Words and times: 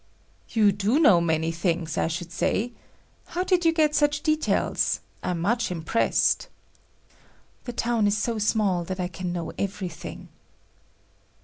"You 0.49 0.71
do 0.71 0.97
know 0.97 1.21
many 1.21 1.51
things, 1.51 1.95
I 1.95 2.07
should 2.07 2.31
say. 2.31 2.71
How 3.27 3.43
did 3.43 3.65
you 3.65 3.71
get 3.71 3.93
such 3.93 4.21
details? 4.23 4.99
I'm 5.21 5.39
much 5.39 5.69
impressed." 5.69 6.47
"The 7.65 7.73
town 7.73 8.07
is 8.07 8.17
so 8.17 8.39
small 8.39 8.83
that 8.85 8.99
I 8.99 9.07
can 9.07 9.31
know 9.31 9.51
everything." 9.59 10.29